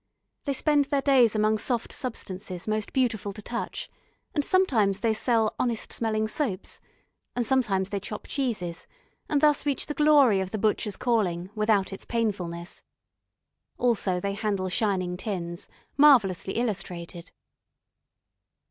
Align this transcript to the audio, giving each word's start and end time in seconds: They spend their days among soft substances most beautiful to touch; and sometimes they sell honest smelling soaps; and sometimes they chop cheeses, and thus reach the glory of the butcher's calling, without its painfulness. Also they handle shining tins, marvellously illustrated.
They 0.45 0.53
spend 0.53 0.85
their 0.85 1.03
days 1.03 1.35
among 1.35 1.59
soft 1.59 1.91
substances 1.93 2.67
most 2.67 2.91
beautiful 2.91 3.33
to 3.33 3.41
touch; 3.43 3.87
and 4.33 4.43
sometimes 4.43 5.01
they 5.01 5.13
sell 5.13 5.53
honest 5.59 5.93
smelling 5.93 6.27
soaps; 6.27 6.79
and 7.35 7.45
sometimes 7.45 7.91
they 7.91 7.99
chop 7.99 8.25
cheeses, 8.25 8.87
and 9.29 9.41
thus 9.41 9.63
reach 9.63 9.85
the 9.85 9.93
glory 9.93 10.39
of 10.39 10.49
the 10.49 10.57
butcher's 10.57 10.97
calling, 10.97 11.51
without 11.53 11.93
its 11.93 12.05
painfulness. 12.05 12.81
Also 13.77 14.19
they 14.19 14.33
handle 14.33 14.69
shining 14.69 15.17
tins, 15.17 15.67
marvellously 15.97 16.53
illustrated. 16.53 17.29